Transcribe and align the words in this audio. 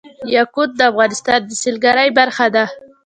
یاقوت 0.35 0.69
د 0.75 0.81
افغانستان 0.91 1.39
د 1.45 1.51
سیلګرۍ 1.61 2.09
برخه 2.19 2.47
ده. 2.55 2.65